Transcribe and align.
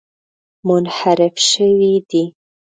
منحرف 0.67 1.35
شوي 1.51 1.93
دي. 2.09 2.23